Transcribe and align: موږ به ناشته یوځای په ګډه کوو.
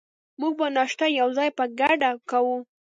موږ 0.39 0.53
به 0.59 0.67
ناشته 0.77 1.05
یوځای 1.19 1.49
په 1.57 1.63
ګډه 1.79 2.09
کوو. 2.29 2.57